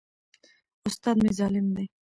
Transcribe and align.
استاد 0.87 1.15
مي 1.23 1.31
ظالم 1.39 1.65
دی. 1.75 1.85